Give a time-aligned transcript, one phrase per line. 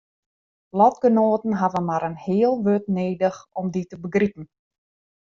[0.79, 4.45] Lotgenoaten hawwe mar in heal wurd nedich om dy te begripen.